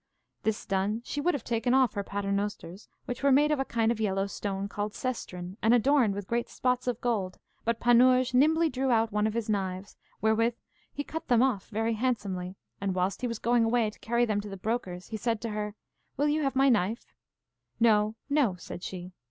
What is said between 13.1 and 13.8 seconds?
he was going